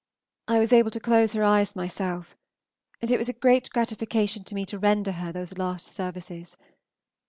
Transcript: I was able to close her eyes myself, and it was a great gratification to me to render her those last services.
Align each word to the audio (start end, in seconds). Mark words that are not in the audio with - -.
I 0.47 0.57
was 0.57 0.73
able 0.73 0.89
to 0.89 0.99
close 0.99 1.33
her 1.33 1.43
eyes 1.43 1.75
myself, 1.75 2.35
and 3.03 3.11
it 3.11 3.19
was 3.19 3.29
a 3.29 3.33
great 3.33 3.69
gratification 3.69 4.43
to 4.45 4.55
me 4.55 4.65
to 4.65 4.79
render 4.79 5.11
her 5.11 5.31
those 5.31 5.59
last 5.59 5.85
services. 5.85 6.57